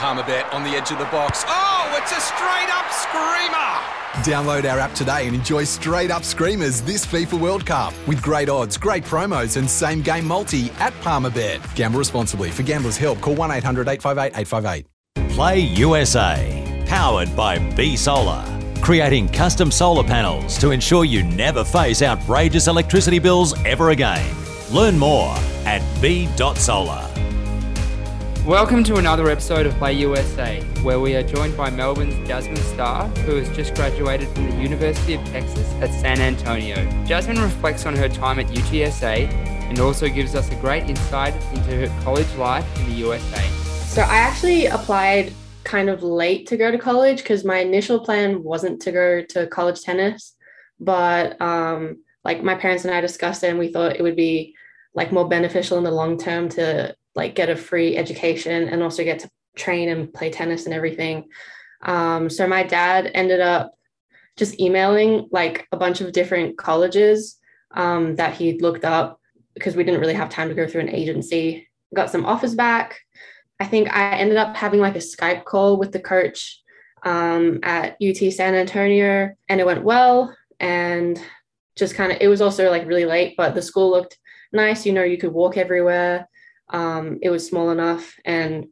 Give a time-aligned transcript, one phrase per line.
[0.00, 1.44] Palmerbet on the edge of the box.
[1.46, 3.60] Oh, it's a straight up screamer!
[4.24, 8.48] Download our app today and enjoy straight up screamers this FIFA World Cup with great
[8.48, 11.60] odds, great promos, and same game multi at Palmerbet.
[11.74, 12.50] Gamble responsibly.
[12.50, 14.86] For gamblers' help, call 1 800 858 858.
[15.34, 18.42] Play USA, powered by B Solar.
[18.80, 24.34] Creating custom solar panels to ensure you never face outrageous electricity bills ever again.
[24.70, 25.34] Learn more
[25.66, 27.09] at b.solar.
[28.46, 33.06] Welcome to another episode of Play USA, where we are joined by Melbourne's Jasmin Starr,
[33.08, 36.76] who has just graduated from the University of Texas at San Antonio.
[37.04, 39.30] Jasmin reflects on her time at UTSA
[39.68, 43.42] and also gives us a great insight into her college life in the USA.
[43.84, 48.42] So I actually applied kind of late to go to college because my initial plan
[48.42, 50.34] wasn't to go to college tennis,
[50.80, 54.54] but um, like my parents and I discussed it, and we thought it would be
[54.94, 59.04] like more beneficial in the long term to like get a free education and also
[59.04, 61.28] get to train and play tennis and everything.
[61.82, 63.72] Um, so my dad ended up
[64.36, 67.36] just emailing like a bunch of different colleges
[67.72, 69.20] um, that he'd looked up
[69.54, 71.68] because we didn't really have time to go through an agency.
[71.94, 72.98] Got some offers back.
[73.58, 76.62] I think I ended up having like a Skype call with the coach
[77.04, 80.34] um, at UT San Antonio, and it went well.
[80.58, 81.20] And
[81.76, 84.18] just kind of, it was also like really late, but the school looked
[84.52, 84.86] nice.
[84.86, 86.28] You know, you could walk everywhere
[86.72, 88.66] um, it was small enough and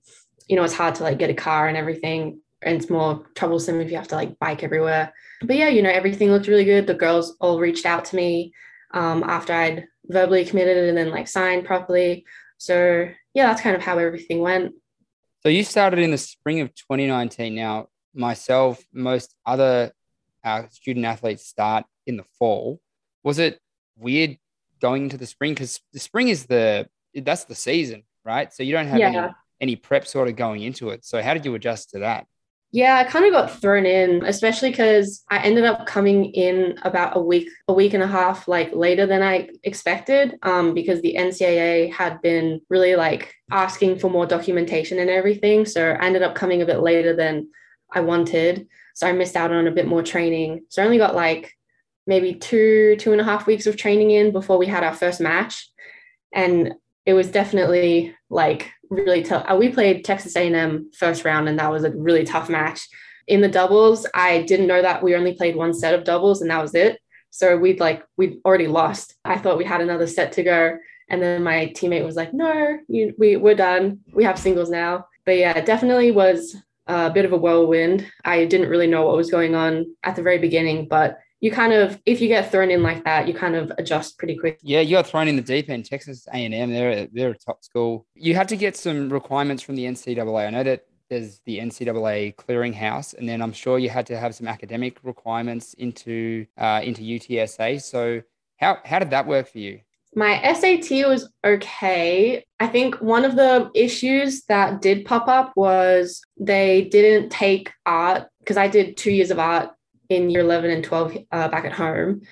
[0.46, 3.80] you know it's hard to like get a car and everything and it's more troublesome
[3.80, 5.12] if you have to like bike everywhere.
[5.42, 6.86] But yeah you know everything looked really good.
[6.86, 8.52] The girls all reached out to me
[8.94, 12.24] um, after i'd verbally committed and then like signed properly.
[12.58, 14.74] So yeah that's kind of how everything went.
[15.42, 19.92] So you started in the spring of 2019 now myself most other
[20.44, 22.80] uh, student athletes start in the fall.
[23.22, 23.60] Was it
[23.96, 24.38] weird
[24.80, 25.54] going into the spring?
[25.54, 28.52] Because the spring is the that's the season, right?
[28.52, 29.08] So you don't have yeah.
[29.08, 31.04] any, any prep sort of going into it.
[31.04, 32.26] So how did you adjust to that?
[32.70, 37.16] Yeah, I kind of got thrown in, especially because I ended up coming in about
[37.16, 41.16] a week, a week and a half like later than I expected, um, because the
[41.18, 45.64] NCAA had been really like asking for more documentation and everything.
[45.64, 47.48] So I ended up coming a bit later than
[47.90, 48.68] I wanted.
[48.94, 50.66] So I missed out on a bit more training.
[50.68, 51.54] So I only got like
[52.06, 55.22] maybe two, two and a half weeks of training in before we had our first
[55.22, 55.70] match.
[56.34, 56.74] And
[57.08, 59.46] it was definitely like really tough.
[59.50, 62.86] Uh, we played Texas A&M first round, and that was a really tough match.
[63.26, 66.50] In the doubles, I didn't know that we only played one set of doubles, and
[66.50, 67.00] that was it.
[67.30, 69.14] So we'd like we'd already lost.
[69.24, 70.76] I thought we had another set to go,
[71.08, 74.00] and then my teammate was like, "No, you, we we're done.
[74.12, 76.56] We have singles now." But yeah, it definitely was
[76.88, 78.06] a bit of a whirlwind.
[78.22, 81.72] I didn't really know what was going on at the very beginning, but you kind
[81.72, 84.58] of if you get thrown in like that you kind of adjust pretty quick.
[84.62, 85.84] Yeah you got thrown in the deep end.
[85.84, 88.06] Texas a&m they're, they're a top school.
[88.14, 92.34] You had to get some requirements from the ncaa i know that there's the ncaa
[92.36, 97.02] clearinghouse and then i'm sure you had to have some academic requirements into uh, into
[97.02, 98.20] utsa so
[98.58, 99.80] how, how did that work for you?
[100.14, 102.44] My SAT was okay.
[102.58, 108.26] I think one of the issues that did pop up was they didn't take art
[108.40, 109.70] because I did two years of art
[110.08, 112.22] in year 11 and 12 uh, back at home.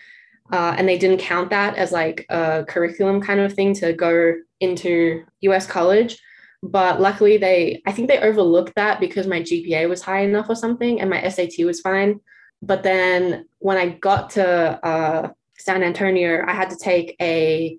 [0.53, 4.35] Uh, and they didn't count that as like a curriculum kind of thing to go
[4.61, 6.19] into US college.
[6.63, 10.55] But luckily, they, I think they overlooked that because my GPA was high enough or
[10.55, 12.21] something and my SAT was fine.
[12.63, 14.47] But then when I got to
[14.85, 17.79] uh, San Antonio, I had to take a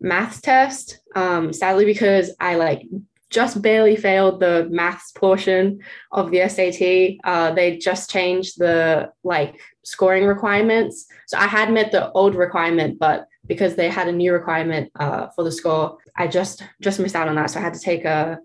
[0.00, 1.00] math test.
[1.14, 2.82] Um, sadly, because I like
[3.36, 5.78] just barely failed the maths portion
[6.10, 7.20] of the SAT.
[7.22, 11.06] Uh, they just changed the like scoring requirements.
[11.26, 15.26] So I had met the old requirement, but because they had a new requirement uh,
[15.34, 17.50] for the score, I just just missed out on that.
[17.50, 18.38] So I had to take a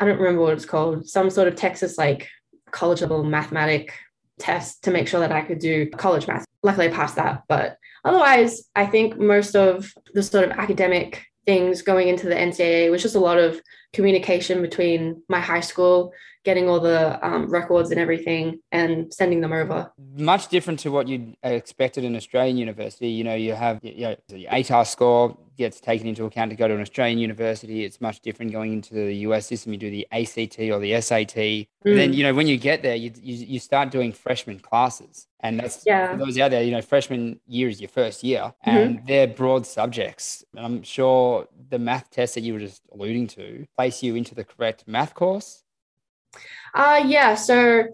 [0.00, 2.28] I don't remember what it's called, some sort of Texas like
[2.72, 3.94] college level mathematic
[4.40, 6.44] test to make sure that I could do college math.
[6.64, 11.82] Luckily, I passed that, but otherwise, I think most of the sort of academic things
[11.82, 13.60] going into the NCAA was just a lot of
[13.92, 16.12] communication between my high school,
[16.44, 19.90] getting all the um, records and everything, and sending them over.
[20.16, 23.08] Much different to what you'd expected in Australian university.
[23.08, 26.68] You know, you have you know, the ATAR score gets taken into account to go
[26.68, 27.84] to an Australian university.
[27.84, 29.72] It's much different going into the US system.
[29.72, 31.36] You do the ACT or the SAT.
[31.36, 31.66] Mm.
[31.82, 35.26] then, you know, when you get there, you, you, you start doing freshman classes.
[35.40, 36.12] And that's yeah.
[36.12, 38.70] for those out there, you know, freshman year is your first year mm-hmm.
[38.70, 39.06] and mm-hmm.
[39.06, 40.44] they're broad subjects.
[40.56, 44.34] And I'm sure the math test that you were just alluding to place you into
[44.34, 45.62] the correct math course.
[46.74, 47.34] Uh, yeah.
[47.34, 47.84] So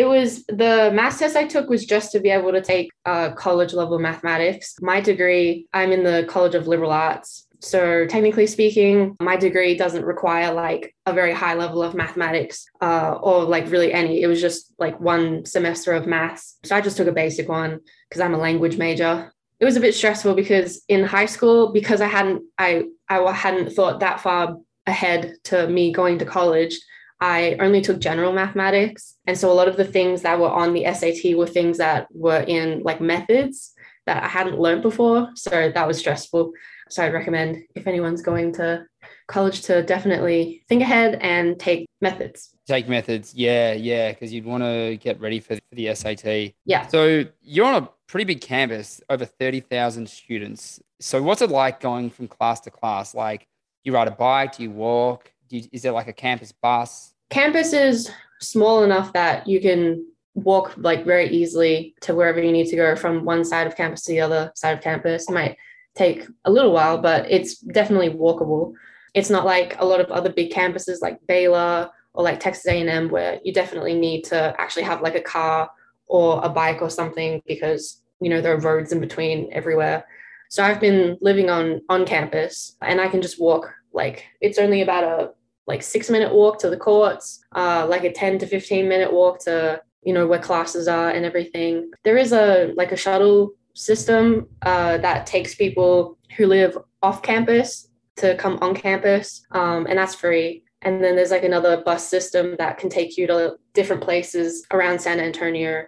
[0.00, 3.32] it was the math test I took was just to be able to take uh,
[3.32, 4.76] college level mathematics.
[4.80, 7.46] My degree, I'm in the College of Liberal Arts.
[7.60, 13.18] So, technically speaking, my degree doesn't require like a very high level of mathematics uh,
[13.20, 14.22] or like really any.
[14.22, 16.56] It was just like one semester of maths.
[16.64, 19.30] So, I just took a basic one because I'm a language major.
[19.58, 23.74] It was a bit stressful because in high school, because I hadn't, I, I hadn't
[23.74, 24.56] thought that far
[24.86, 26.80] ahead to me going to college,
[27.20, 29.16] I only took general mathematics.
[29.26, 32.08] And so a lot of the things that were on the SAT were things that
[32.12, 33.74] were in like methods
[34.06, 35.30] that I hadn't learned before.
[35.34, 36.52] So that was stressful.
[36.88, 38.86] So I'd recommend if anyone's going to
[39.28, 42.50] college to definitely think ahead and take methods.
[42.66, 46.52] Take methods, yeah, yeah, because you'd want to get ready for, the SAT.
[46.64, 46.88] Yeah.
[46.88, 50.80] So you're on a pretty big campus, over 30,000 students.
[50.98, 53.14] So what's it like going from class to class?
[53.14, 53.46] Like,
[53.84, 54.56] you ride a bike?
[54.56, 55.30] Do you walk?
[55.48, 57.09] Do you, is there like a campus bus?
[57.30, 58.10] Campus is
[58.40, 60.04] small enough that you can
[60.34, 64.02] walk like very easily to wherever you need to go from one side of campus
[64.04, 65.28] to the other side of campus.
[65.28, 65.56] It might
[65.94, 68.72] take a little while, but it's definitely walkable.
[69.14, 73.08] It's not like a lot of other big campuses like Baylor or like Texas A&M
[73.10, 75.70] where you definitely need to actually have like a car
[76.06, 80.04] or a bike or something because you know there are roads in between everywhere.
[80.48, 84.82] So I've been living on on campus and I can just walk like it's only
[84.82, 85.30] about a
[85.70, 89.38] like 6 minute walk to the courts, uh like a 10 to 15 minute walk
[89.46, 91.90] to you know where classes are and everything.
[92.04, 97.88] There is a like a shuttle system uh, that takes people who live off campus
[98.16, 100.64] to come on campus, um, and that's free.
[100.82, 105.00] And then there's like another bus system that can take you to different places around
[105.00, 105.84] San Antonio,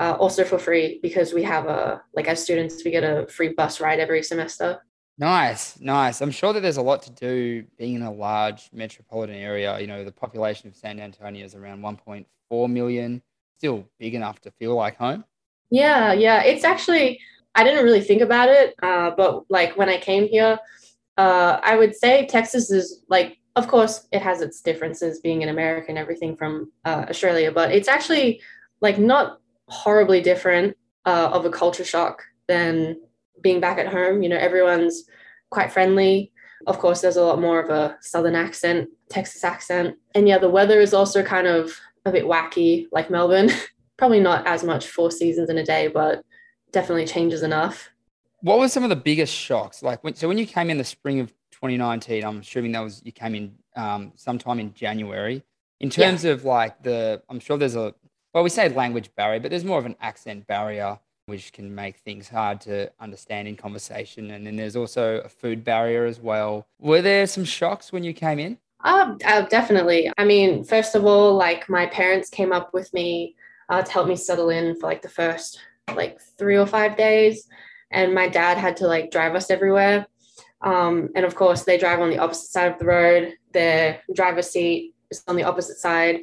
[0.00, 3.52] uh, also for free because we have a like as students we get a free
[3.52, 4.80] bus ride every semester.
[5.18, 6.20] Nice, nice.
[6.20, 9.78] I'm sure that there's a lot to do being in a large metropolitan area.
[9.78, 13.22] You know, the population of San Antonio is around 1.4 million,
[13.58, 15.24] still big enough to feel like home.
[15.70, 16.42] Yeah, yeah.
[16.42, 17.20] It's actually,
[17.54, 20.58] I didn't really think about it, uh, but like when I came here,
[21.18, 25.50] uh, I would say Texas is like, of course, it has its differences being an
[25.50, 28.40] American, everything from uh, Australia, but it's actually
[28.80, 32.96] like not horribly different uh, of a culture shock than
[33.40, 34.22] being back at home.
[34.22, 35.04] You know, everyone's
[35.50, 36.32] quite friendly.
[36.66, 39.96] Of course, there's a lot more of a Southern accent, Texas accent.
[40.14, 41.72] And yeah, the weather is also kind of
[42.04, 43.50] a bit wacky, like Melbourne.
[43.98, 46.24] probably not as much four seasons in a day, but
[46.72, 47.90] definitely changes enough.
[48.40, 49.82] What were some of the biggest shocks?
[49.82, 53.00] Like when, so when you came in the spring of 2019, I'm assuming that was
[53.04, 55.44] you came in um, sometime in January.
[55.78, 56.32] In terms yeah.
[56.32, 57.94] of like the, I'm sure there's a
[58.34, 61.96] well, we say language barrier, but there's more of an accent barrier which can make
[61.98, 64.30] things hard to understand in conversation.
[64.30, 66.66] And then there's also a food barrier as well.
[66.78, 68.58] Were there some shocks when you came in?
[68.84, 70.10] Uh, uh, definitely.
[70.18, 73.36] I mean, first of all, like my parents came up with me
[73.68, 75.60] uh, to help me settle in for like the first
[75.94, 77.48] like three or five days.
[77.90, 80.06] And my dad had to like drive us everywhere.
[80.62, 83.34] Um, and of course, they drive on the opposite side of the road.
[83.52, 86.20] Their driver's seat is on the opposite side,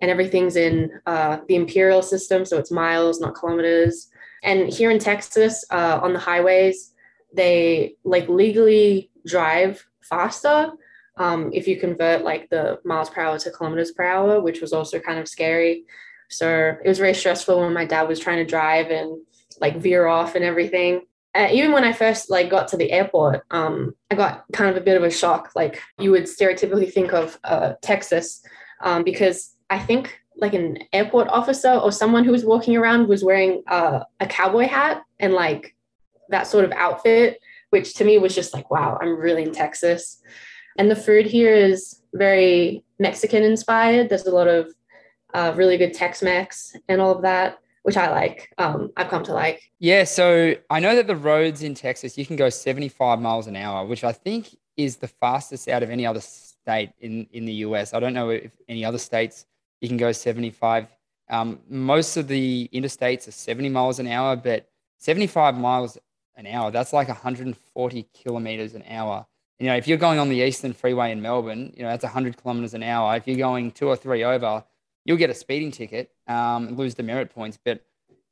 [0.00, 2.44] and everything's in uh, the imperial system.
[2.44, 4.09] So it's miles, not kilometers.
[4.42, 6.94] And here in Texas, uh, on the highways,
[7.34, 10.72] they like legally drive faster
[11.16, 14.72] um, if you convert like the miles per hour to kilometers per hour, which was
[14.72, 15.84] also kind of scary.
[16.30, 19.20] So it was very stressful when my dad was trying to drive and
[19.60, 21.02] like veer off and everything.
[21.34, 24.76] Uh, even when I first like got to the airport, um, I got kind of
[24.76, 25.52] a bit of a shock.
[25.54, 28.42] Like you would stereotypically think of uh, Texas,
[28.82, 33.22] um, because I think like an airport officer or someone who was walking around was
[33.22, 35.74] wearing uh, a cowboy hat and like
[36.30, 40.22] that sort of outfit, which to me was just like, wow, I'm really in Texas.
[40.78, 44.08] And the food here is very Mexican inspired.
[44.08, 44.72] There's a lot of
[45.34, 48.52] uh, really good Tex-Mex and all of that, which I like.
[48.58, 49.60] Um, I've come to like.
[49.78, 53.56] Yeah, so I know that the roads in Texas you can go 75 miles an
[53.56, 57.52] hour, which I think is the fastest out of any other state in in the
[57.54, 57.92] US.
[57.92, 59.46] I don't know if any other states
[59.80, 60.86] you can go 75.
[61.28, 64.68] Um, most of the interstates are 70 miles an hour, but
[64.98, 65.98] 75 miles
[66.40, 69.26] an hour that's like 140 kilometers an hour.
[69.58, 72.38] You know, if you're going on the Eastern Freeway in Melbourne, you know that's 100
[72.38, 73.14] kilometers an hour.
[73.16, 74.64] If you're going two or three over,
[75.04, 77.58] you'll get a speeding ticket um, and lose the merit points.
[77.62, 77.84] But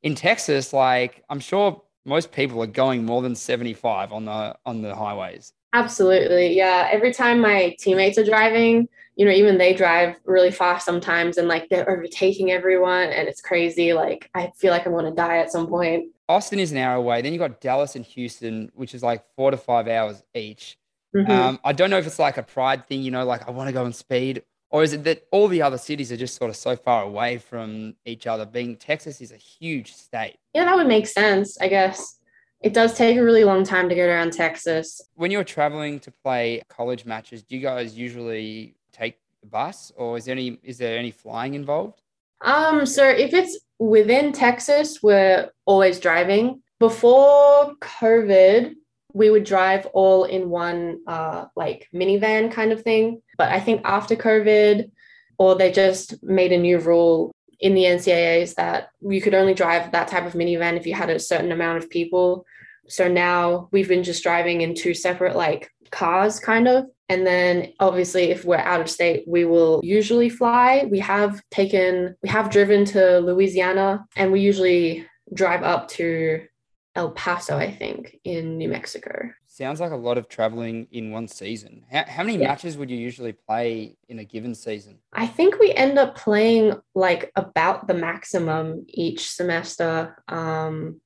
[0.03, 4.81] in Texas, like I'm sure most people are going more than 75 on the on
[4.81, 5.53] the highways.
[5.73, 6.57] Absolutely.
[6.57, 6.89] Yeah.
[6.91, 11.49] Every time my teammates are driving, you know, even they drive really fast sometimes and
[11.49, 13.93] like they're overtaking everyone and it's crazy.
[13.93, 16.13] Like I feel like I'm going to die at some point.
[16.29, 17.23] Austin is an hour away.
[17.23, 20.79] Then you got Dallas and Houston, which is like four to five hours each.
[21.15, 21.31] Mm-hmm.
[21.31, 23.69] Um, I don't know if it's like a pride thing, you know, like I want
[23.69, 26.51] to go on speed, or is it that all the other cities are just sort
[26.51, 28.45] of so far away from each other?
[28.45, 30.37] Being Texas is a huge state.
[30.55, 32.18] Yeah, that would make sense, I guess.
[32.61, 35.01] It does take a really long time to get around Texas.
[35.15, 40.17] When you're traveling to play college matches, do you guys usually take the bus or
[40.17, 42.03] is there any is there any flying involved?
[42.41, 46.63] Um, so if it's within Texas, we're always driving.
[46.81, 48.75] Before COVID,
[49.13, 53.23] we would drive all in one uh, like minivan kind of thing.
[53.37, 54.91] But I think after COVID,
[55.39, 59.93] or they just made a new rule in the NCAAs that you could only drive
[59.93, 62.47] that type of minivan if you had a certain amount of people.
[62.89, 66.87] So now we've been just driving in two separate like cars, kind of.
[67.09, 70.87] And then obviously, if we're out of state, we will usually fly.
[70.91, 76.47] We have taken, we have driven to Louisiana and we usually drive up to
[76.95, 79.31] El Paso, I think, in New Mexico.
[79.59, 81.85] Sounds like a lot of traveling in one season.
[81.91, 82.47] How, how many Yeah.
[82.47, 85.01] matches would you usually play in a given season?
[85.13, 91.01] I think we end up playing like about the maximum each semester, um,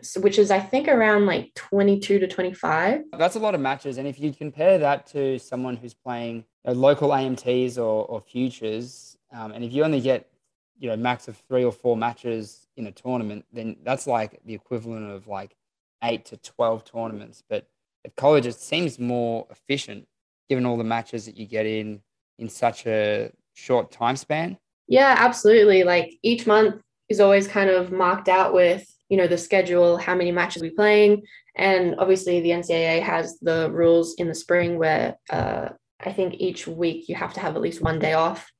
[0.00, 3.04] so- which is I think around like 22 to 25.
[3.16, 3.98] That's a lot of matches.
[3.98, 8.20] And if you compare that to someone who's playing you know, local AMTs or, or
[8.20, 10.28] futures, um, and if you only get
[10.76, 14.54] you know max of three or four matches in a tournament, then that's like the
[14.54, 15.54] equivalent of like
[16.02, 17.44] eight to twelve tournaments.
[17.48, 17.68] But
[18.04, 20.06] at college, it seems more efficient
[20.48, 22.00] given all the matches that you get in
[22.38, 24.58] in such a short time span.
[24.88, 25.84] Yeah, absolutely.
[25.84, 30.14] Like each month is always kind of marked out with, you know, the schedule, how
[30.14, 31.22] many matches we're playing.
[31.56, 35.68] And obviously the NCAA has the rules in the spring where uh,
[36.00, 38.50] I think each week you have to have at least one day off,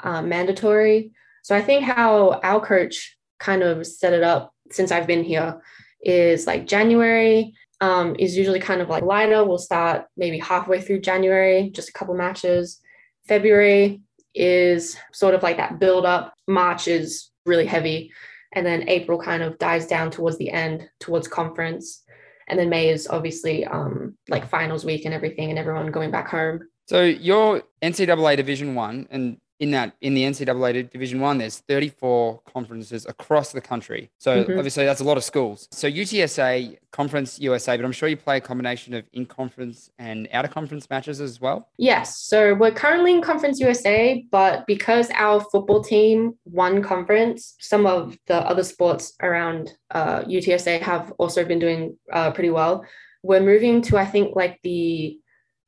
[0.00, 1.12] uh, mandatory.
[1.42, 5.62] So I think how our coach kind of set it up since I've been here
[6.02, 9.44] is like January um, is usually kind of like lighter.
[9.44, 12.80] We'll start maybe halfway through January, just a couple matches.
[13.26, 14.00] February
[14.34, 16.34] is sort of like that build up.
[16.46, 18.12] March is really heavy.
[18.54, 22.02] And then April kind of dies down towards the end, towards conference.
[22.48, 26.28] And then May is obviously um, like finals week and everything, and everyone going back
[26.28, 26.60] home.
[26.86, 32.40] So you're NCAA Division One, and in that in the NCAA Division One, there's 34
[32.52, 34.10] conferences across the country.
[34.18, 34.56] So Mhm.
[34.56, 35.66] obviously that's a lot of schools.
[35.72, 40.88] So UTSA, Conference USA, but I'm sure you play a combination of in-conference and out-of-conference
[40.88, 41.68] matches as well.
[41.76, 42.18] Yes.
[42.20, 48.16] So we're currently in Conference USA, but because our football team won conference, some of
[48.26, 52.84] the other sports around uh, UTSA have also been doing uh, pretty well.
[53.24, 55.18] We're moving to, I think, like the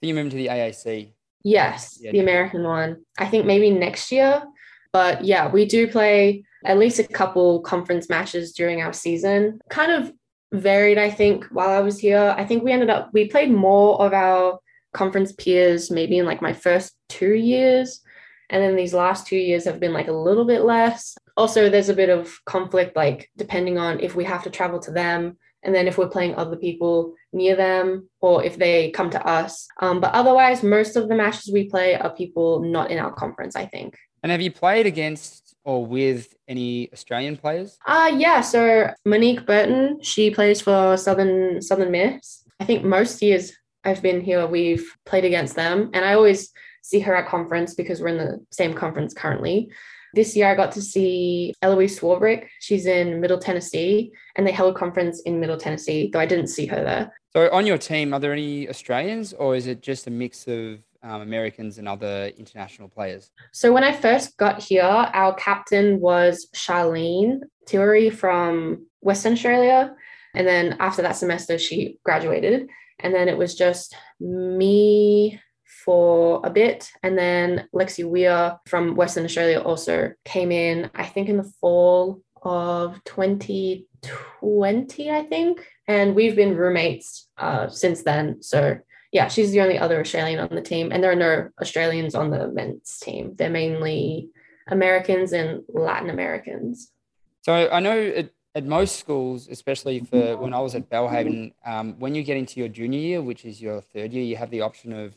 [0.00, 1.12] Then you move into the AAC.
[1.42, 2.12] Yes, Yeah.
[2.12, 3.04] the American one.
[3.18, 4.42] I think maybe next year.
[4.92, 9.61] But yeah, we do play at least a couple conference matches during our season.
[9.70, 10.12] Kind of
[10.52, 12.35] varied, I think, while I was here.
[12.37, 14.59] I think we ended up, we played more of our
[14.92, 18.00] conference peers maybe in like my first two years.
[18.50, 21.16] And then these last two years have been like a little bit less.
[21.37, 24.90] Also, there's a bit of conflict, like depending on if we have to travel to
[24.90, 29.26] them and then if we're playing other people near them or if they come to
[29.26, 29.67] us.
[29.81, 33.57] Um, but otherwise, most of the matches we play are people not in our conference,
[33.57, 33.97] I think.
[34.23, 37.79] And have you played against or with any Australian players?
[37.87, 42.45] Uh yeah, so Monique Burton, she plays for Southern Southern Miss.
[42.59, 43.52] I think most years
[43.85, 45.90] I've been here, we've played against them.
[45.95, 46.50] And I always
[46.83, 49.71] see her at conference because we're in the same conference currently.
[50.14, 52.49] This year I got to see Eloise Swarbrick.
[52.61, 56.49] She's in Middle Tennessee and they held a conference in Middle Tennessee, though I didn't
[56.49, 57.12] see her there.
[57.33, 60.81] So on your team, are there any Australians, or is it just a mix of
[61.02, 63.31] um, Americans and other international players?
[63.52, 69.95] So when I first got here, our captain was Charlene Tillery from Western Australia.
[70.35, 72.69] And then after that semester, she graduated.
[72.99, 75.40] And then it was just me
[75.84, 76.90] for a bit.
[77.02, 82.22] And then Lexi Weir from Western Australia also came in, I think in the fall
[82.42, 85.66] of 2020, I think.
[85.87, 88.42] And we've been roommates uh, since then.
[88.42, 88.78] So
[89.12, 90.92] yeah, she's the only other Australian on the team.
[90.92, 93.34] And there are no Australians on the men's team.
[93.37, 94.30] They're mainly
[94.68, 96.92] Americans and Latin Americans.
[97.42, 101.99] So I know at, at most schools, especially for when I was at Belhaven, um,
[101.99, 104.60] when you get into your junior year, which is your third year, you have the
[104.60, 105.16] option of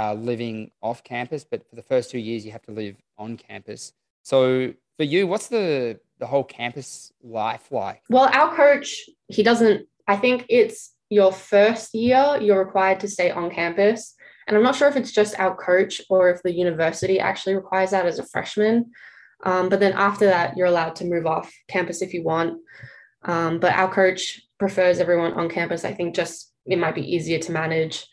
[0.00, 3.36] uh, living off campus, but for the first two years, you have to live on
[3.36, 3.92] campus.
[4.22, 8.02] So for you, what's the the whole campus life like?
[8.10, 8.88] Well, our coach,
[9.28, 14.14] he doesn't, I think it's your first year, you're required to stay on campus.
[14.46, 17.90] And I'm not sure if it's just our coach or if the university actually requires
[17.92, 18.90] that as a freshman.
[19.44, 22.58] Um, but then after that, you're allowed to move off campus if you want.
[23.24, 25.86] Um, but our coach prefers everyone on campus.
[25.86, 28.06] I think just it might be easier to manage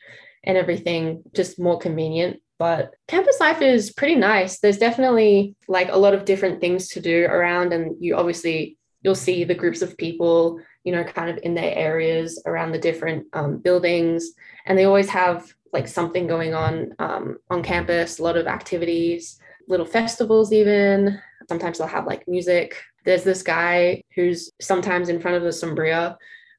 [0.47, 2.41] and everything, just more convenient.
[2.57, 4.59] But campus life is pretty nice.
[4.59, 9.13] There's definitely like a lot of different things to do around, and you obviously you'll
[9.13, 13.25] see the groups of people you know, kind of in their areas around the different
[13.33, 14.31] um, buildings.
[14.65, 19.37] And they always have like something going on um, on campus, a lot of activities,
[19.67, 21.21] little festivals, even.
[21.49, 22.81] Sometimes they'll have like music.
[23.03, 26.15] There's this guy who's sometimes in front of the Sombrilla,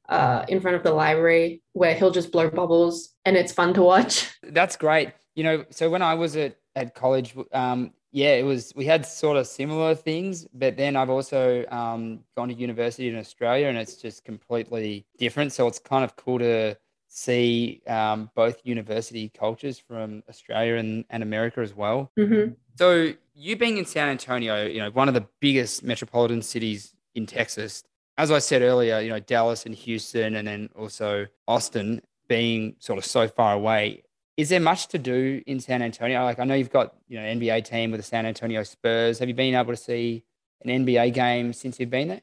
[0.09, 3.81] uh, in front of the library, where he'll just blow bubbles and it's fun to
[3.81, 4.37] watch.
[4.43, 5.11] That's great.
[5.35, 9.05] You know, so when I was at, at college, um, yeah, it was, we had
[9.05, 13.77] sort of similar things, but then I've also um, gone to university in Australia and
[13.77, 15.53] it's just completely different.
[15.53, 16.75] So it's kind of cool to
[17.07, 22.11] see um, both university cultures from Australia and, and America as well.
[22.17, 22.53] Mm-hmm.
[22.77, 27.25] So you being in San Antonio, you know, one of the biggest metropolitan cities in
[27.25, 27.83] Texas,
[28.19, 32.99] as I said earlier, you know, Dallas and Houston, and then also Austin being sort
[32.99, 34.03] of so far away.
[34.35, 36.25] Is there much to do in San Antonio?
[36.25, 39.19] Like I know you've got, you know, NBA team with the San Antonio Spurs.
[39.19, 40.25] Have you been able to see
[40.65, 42.21] an NBA game since you've been there?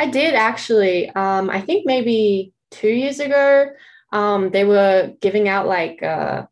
[0.00, 1.08] I did actually.
[1.10, 3.66] Um, I think maybe two years ago,
[4.10, 6.46] um, they were giving out like uh,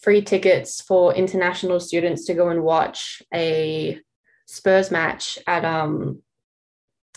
[0.00, 4.00] free tickets for international students to go and watch a
[4.46, 6.22] Spurs match at um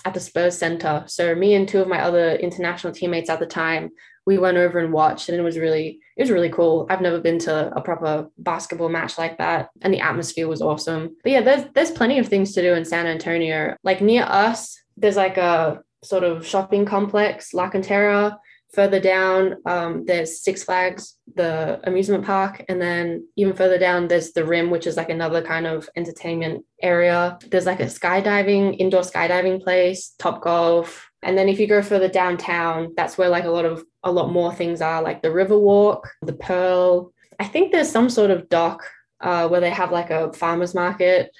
[0.06, 1.04] at the Spurs Center.
[1.08, 3.90] So me and two of my other international teammates at the time,
[4.26, 6.86] we went over and watched, and it was really it was really cool.
[6.90, 11.16] I've never been to a proper basketball match like that, and the atmosphere was awesome.
[11.24, 13.76] But yeah, there's there's plenty of things to do in San Antonio.
[13.84, 18.38] Like near us, there's like a sort of shopping complex, La Cantera,
[18.74, 22.64] Further down, um, there's Six Flags, the amusement park.
[22.70, 26.66] And then even further down, there's the Rim, which is like another kind of entertainment
[26.82, 27.40] area.
[27.50, 31.10] There's like a skydiving, indoor skydiving place, Top Golf.
[31.24, 34.32] And then if you go further downtown, that's where like a lot of a lot
[34.32, 37.12] more things are, like the River Walk, the Pearl.
[37.40, 38.84] I think there's some sort of dock
[39.20, 41.32] uh, where they have like a farmer's market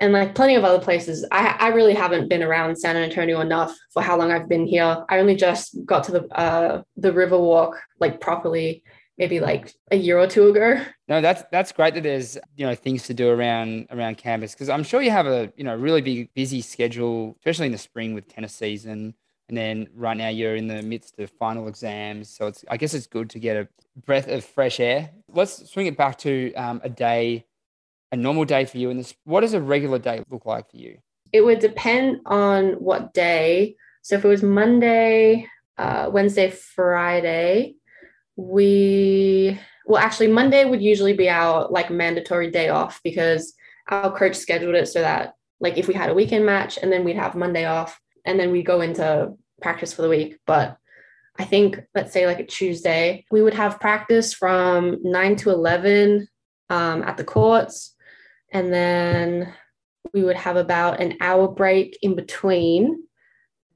[0.00, 1.26] and like plenty of other places.
[1.32, 5.04] I, I really haven't been around San Antonio enough for how long I've been here.
[5.08, 8.82] I only just got to the uh, the Riverwalk like properly
[9.18, 10.80] maybe like a year or two ago.
[11.08, 14.68] No, that's that's great that there's you know things to do around around campus because
[14.68, 18.14] I'm sure you have a you know really big busy schedule, especially in the spring
[18.14, 19.14] with tennis season.
[19.48, 22.94] And then right now you're in the midst of final exams, so it's I guess
[22.94, 23.68] it's good to get a
[24.04, 25.10] breath of fresh air.
[25.28, 27.46] Let's swing it back to um, a day
[28.12, 28.90] a normal day for you?
[28.90, 30.98] And this, what does a regular day look like for you?
[31.32, 33.76] It would depend on what day.
[34.02, 37.74] So if it was Monday, uh, Wednesday, Friday,
[38.36, 43.52] we well actually Monday would usually be our like mandatory day off because
[43.88, 47.04] our coach scheduled it so that like if we had a weekend match and then
[47.04, 50.38] we'd have Monday off and then we go into practice for the week.
[50.46, 50.76] But
[51.38, 56.28] I think let's say like a Tuesday, we would have practice from nine to eleven
[56.70, 57.94] um, at the courts.
[58.52, 59.52] And then
[60.14, 63.04] we would have about an hour break in between.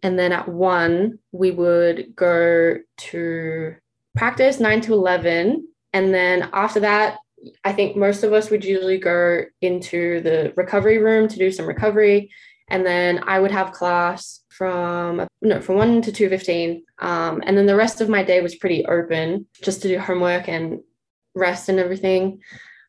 [0.02, 3.74] And then at one, we would go to
[4.16, 5.68] practice nine to 11.
[5.92, 7.18] And then after that,
[7.64, 11.66] I think most of us would usually go into the recovery room to do some
[11.66, 12.30] recovery.
[12.68, 17.56] And then I would have class from no from one to two fifteen, um, and
[17.56, 20.80] then the rest of my day was pretty open, just to do homework and
[21.34, 22.40] rest and everything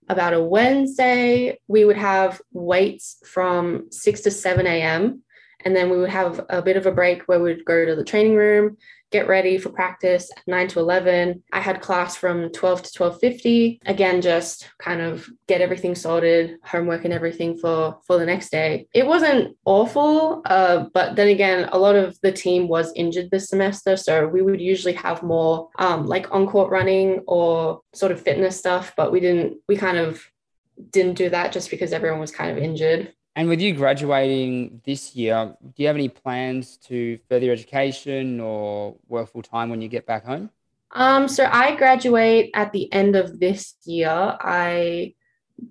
[0.10, 5.22] about a Wednesday, we would have weights from 6 to 7 a.m.
[5.66, 8.04] And then we would have a bit of a break where we'd go to the
[8.04, 8.78] training room,
[9.14, 14.22] get ready for practice 9 to 11 i had class from 12 to 12.50 again
[14.22, 18.88] just kind of get everything sorted homework and everything for for the next day.
[18.94, 23.50] It wasn't awful uh, but then again a lot of the team was injured this
[23.50, 28.22] semester so we would usually have more um, like on court running or sort of
[28.22, 30.26] fitness stuff but we didn't we kind of
[30.90, 35.16] didn't do that just because everyone was kind of injured and with you graduating this
[35.16, 39.88] year, do you have any plans to further education or work full time when you
[39.88, 40.50] get back home?
[40.92, 44.38] Um, so I graduate at the end of this year.
[44.40, 45.16] I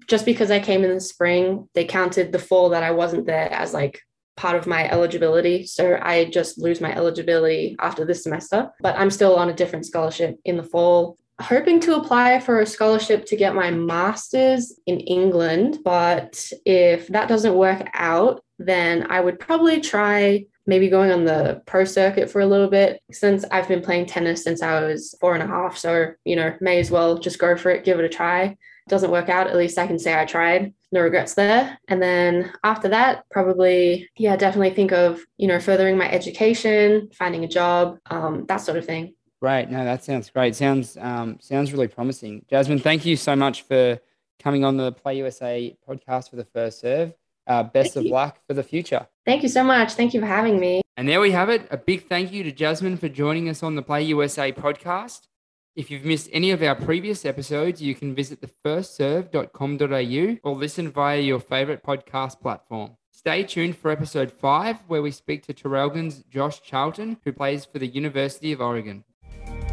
[0.08, 3.52] just because I came in the spring, they counted the fall that I wasn't there
[3.52, 4.00] as like
[4.36, 5.66] part of my eligibility.
[5.66, 9.86] So I just lose my eligibility after this semester, but I'm still on a different
[9.86, 15.00] scholarship in the fall hoping to apply for a scholarship to get my master's in
[15.00, 15.78] England.
[15.84, 21.60] But if that doesn't work out, then I would probably try maybe going on the
[21.66, 25.34] pro circuit for a little bit since I've been playing tennis since I was four
[25.34, 25.76] and a half.
[25.76, 28.56] So, you know, may as well just go for it, give it a try.
[28.88, 30.74] Doesn't work out, at least I can say I tried.
[30.90, 31.78] No regrets there.
[31.88, 37.44] And then after that, probably, yeah, definitely think of, you know, furthering my education, finding
[37.44, 39.14] a job, um, that sort of thing.
[39.42, 39.68] Great.
[39.70, 40.54] No, that sounds great.
[40.54, 42.44] Sounds um, sounds really promising.
[42.48, 43.98] Jasmin, thank you so much for
[44.40, 47.12] coming on the Play USA podcast for the first serve.
[47.48, 48.12] Uh, best thank of you.
[48.12, 49.04] luck for the future.
[49.26, 49.94] Thank you so much.
[49.94, 50.80] Thank you for having me.
[50.96, 51.66] And there we have it.
[51.72, 55.26] A big thank you to Jasmin for joining us on the Play USA podcast.
[55.74, 61.18] If you've missed any of our previous episodes, you can visit thefirstserve.com.au or listen via
[61.18, 62.96] your favorite podcast platform.
[63.10, 67.80] Stay tuned for episode 5, where we speak to Traralgon's Josh Charlton, who plays for
[67.80, 69.02] the University of Oregon.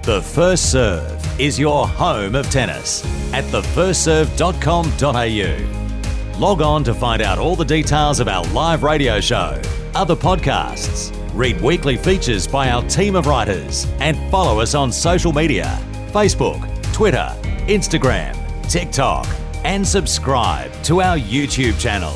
[0.09, 6.39] The First Serve is your home of tennis at thefirstserve.com.au.
[6.39, 9.61] Log on to find out all the details of our live radio show,
[9.93, 15.31] other podcasts, read weekly features by our team of writers, and follow us on social
[15.31, 16.59] media Facebook,
[16.91, 17.31] Twitter,
[17.67, 18.35] Instagram,
[18.67, 19.27] TikTok,
[19.63, 22.15] and subscribe to our YouTube channel.